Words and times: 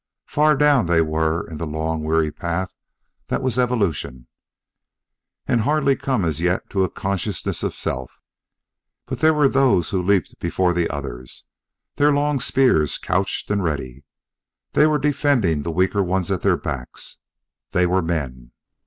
Far 0.25 0.55
down 0.57 0.87
they 0.87 0.99
were, 1.01 1.47
in 1.47 1.57
the 1.59 1.67
long, 1.67 2.03
weary 2.03 2.31
path 2.31 2.73
that 3.27 3.43
was 3.43 3.59
evolution, 3.59 4.25
and 5.47 5.61
hardly 5.61 5.95
come 5.95 6.25
as 6.25 6.41
yet 6.41 6.67
to 6.71 6.83
a 6.83 6.89
consciousness 6.89 7.61
of 7.61 7.75
self 7.75 8.19
but 9.05 9.19
there 9.19 9.31
were 9.35 9.47
those 9.47 9.91
who 9.91 10.01
leaped 10.01 10.39
before 10.39 10.73
the 10.73 10.89
others, 10.89 11.43
their 11.97 12.11
long 12.11 12.39
spears 12.39 12.97
couched 12.97 13.51
and 13.51 13.63
ready; 13.63 14.03
they 14.73 14.87
were 14.87 14.97
defending 14.97 15.61
the 15.61 15.71
weaker 15.71 16.01
ones 16.01 16.31
at 16.31 16.41
their 16.41 16.57
backs; 16.57 17.19
they 17.71 17.85
were 17.85 18.01
men! 18.01 18.53